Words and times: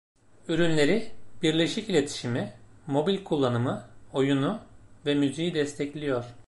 Ürünleri 0.49 1.11
birleşik 1.43 1.89
iletişimi, 1.89 2.53
mobil 2.87 3.23
kullanımı, 3.23 3.83
oyunu 4.13 4.59
ve 5.05 5.15
müziği 5.15 5.53
destekliyor. 5.53 6.25